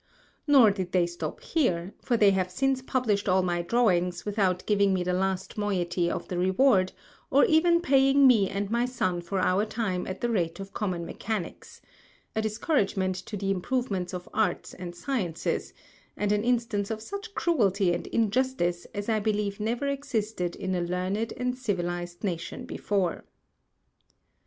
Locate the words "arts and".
14.33-14.95